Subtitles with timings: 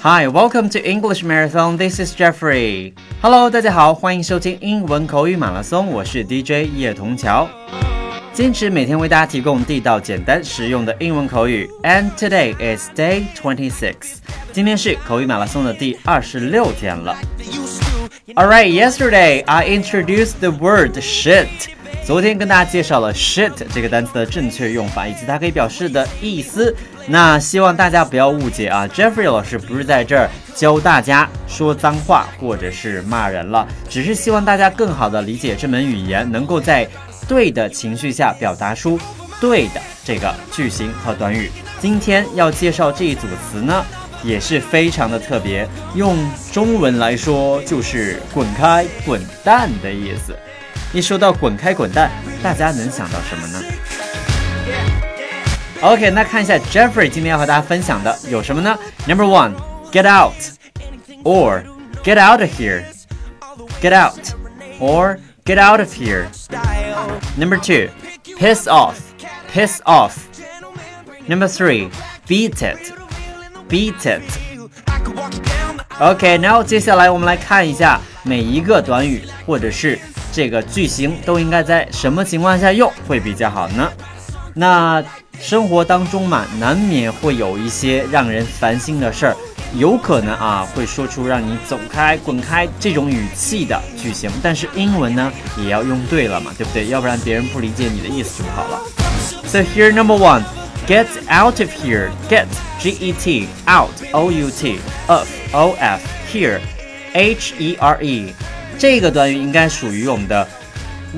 [0.00, 1.76] Hi, welcome to English Marathon.
[1.76, 2.94] This is Jeffrey.
[3.20, 5.88] Hello，大家好，欢迎收听英文口语马拉松。
[5.88, 7.48] 我是 DJ 叶童桥，
[8.32, 11.68] 坚持每天为大家提供地道、简单、实用的英文口语。
[11.82, 14.18] And today is day twenty six.
[14.52, 17.16] 今天是口语马拉松的第二十六天了。
[18.34, 21.48] Alright, yesterday I introduced the word shit.
[22.03, 26.75] 昨天跟大家介绍了 shit 这个单词的正确用法以及它可以表示的意思。
[27.05, 36.87] 那希望大家不要误解啊，Jeffrey 老师不是在这儿教大家说脏话或者是骂人了，只是希望大家更好的理解这门语言，能够在
[37.27, 38.99] 对的情绪下表达出
[39.39, 41.49] 对的这个句型和短语。
[41.79, 43.85] 今天要介绍这一组词呢，
[44.23, 46.17] 也是非常的特别，用
[46.51, 50.35] 中文来说就是“滚开”“滚蛋”的意思。
[50.92, 52.10] 一说到滚开滚蛋，
[52.42, 53.62] 大家能想到什么呢？
[55.82, 58.78] OK，那看一下 Jeffrey 今天要和大家分享的有什么呢？
[59.06, 61.62] Number one，get out，or
[62.02, 64.34] get out of here，get out
[64.80, 66.26] or get out of here.
[67.36, 67.90] Number two,
[68.38, 68.96] piss off,
[69.52, 70.14] piss off.
[71.26, 71.90] Number three,
[72.26, 72.92] beat it,
[73.68, 74.22] beat it.
[75.98, 79.98] OK，然后接下来我们来看一下每一个短语或者是
[80.31, 83.91] 这个句型都应该在什么情况下用会比较好呢？
[84.53, 85.03] 那
[85.39, 89.35] 生活当中嘛，难免会有一些让人烦心的事儿，
[89.75, 94.29] 有可能啊会说出让你走开、滚开这种语气的句型。
[94.43, 96.87] 但是英文呢也要用对了嘛，对不对？
[96.87, 98.79] 要不然别人不理解你的意思就不好了。
[99.45, 100.43] So here number one,
[100.85, 102.09] get out of here.
[102.29, 102.47] Get,
[102.79, 106.01] G-E-T, out, O-U-T, of, O-F,
[106.31, 106.59] here,
[107.13, 108.33] H-E-R-E.
[108.81, 110.47] 这个短语应该属于我们的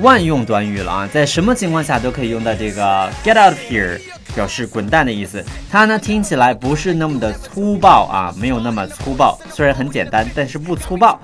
[0.02, 3.98] 万用短语了啊，在什么情况下都可以用到这个 get out of here，
[4.34, 5.42] 表示滚蛋的意思。
[5.70, 11.18] 它呢听起来不是那么的粗暴啊，没有那么粗暴，虽然很简单，但是不粗暴，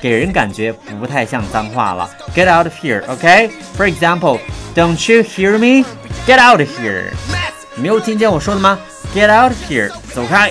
[0.00, 2.08] 给人感觉不太像脏话了。
[2.34, 7.10] Get out of here，OK？For example，Don't you hear me？Get out of here！
[7.76, 8.78] 没有听见我说的吗
[9.14, 10.50] ？Get out of here，走开。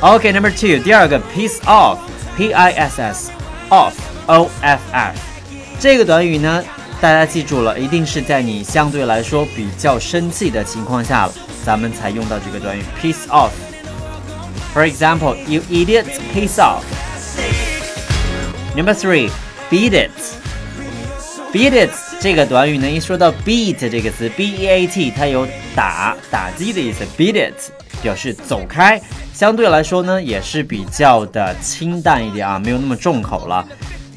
[0.00, 3.39] OK，Number two，第二个 piece off，P-I-S-S。
[3.69, 5.19] o f f
[5.79, 6.63] 这个短语呢，
[7.01, 11.33] 大家记住了，一定是在你相对来说比较生气的情况下了，
[11.65, 16.83] 咱们才用到这个短语 piece off。For example, you idiot, piece off.
[18.75, 19.29] Number three,
[19.69, 20.11] beat it.
[21.53, 27.05] Beat it 这个短语呢，一说到 beat 这个词，b e a t，它有打、打击的意思。
[27.17, 29.01] Beat it 表示走开。
[29.39, 33.65] 相对来说呢，也是比较的清淡一点啊，没有那么重口了。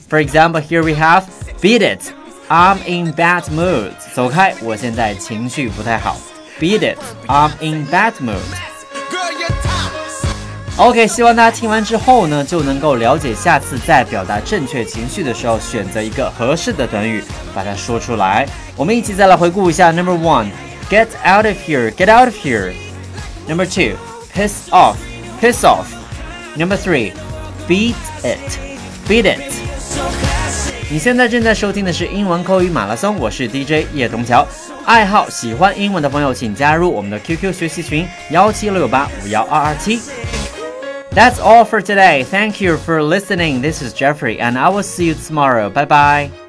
[0.09, 1.25] For example, here we have
[1.61, 2.01] beat it.
[2.49, 3.91] I'm in bad mood.
[4.15, 6.17] 走开，我现在情绪不太好。
[6.59, 6.99] Beat it.
[7.27, 8.39] I'm in bad mood.
[10.77, 18.49] OK，希望大家听完之后呢，就能够了解下次在表达正确情绪的时候，选择一个合适的短语，把它说出来。
[18.77, 19.91] 我们一起再来回顾一下。
[19.91, 20.47] Number one,
[20.89, 21.91] get out of here.
[21.91, 22.73] Get out of here.
[23.49, 23.97] Number two,
[24.33, 24.95] piss off.
[25.43, 25.87] piss off.
[26.57, 27.13] Number three,
[27.69, 28.59] beat it,
[29.07, 29.41] beat it.
[30.91, 34.47] 你现在正在收听的是英文口语马拉松，我是 DJ 叶东桥。
[34.87, 40.01] 爱好喜欢英文的朋友，请加入我们的 QQ 学习群幺七六八五幺二二七。
[41.15, 42.25] That's all for today.
[42.25, 43.61] Thank you for listening.
[43.61, 45.69] This is Jeffrey, and I will see you tomorrow.
[45.69, 46.42] Bye bye.